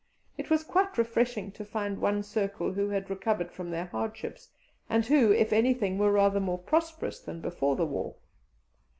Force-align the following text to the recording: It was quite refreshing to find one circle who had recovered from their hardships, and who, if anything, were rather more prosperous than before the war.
It 0.35 0.49
was 0.49 0.63
quite 0.63 0.97
refreshing 0.97 1.51
to 1.51 1.63
find 1.63 2.01
one 2.01 2.23
circle 2.23 2.73
who 2.73 2.89
had 2.89 3.07
recovered 3.11 3.51
from 3.51 3.69
their 3.69 3.85
hardships, 3.85 4.49
and 4.89 5.05
who, 5.05 5.31
if 5.31 5.53
anything, 5.53 5.99
were 5.99 6.11
rather 6.11 6.39
more 6.39 6.57
prosperous 6.57 7.19
than 7.19 7.39
before 7.39 7.75
the 7.75 7.85
war. 7.85 8.15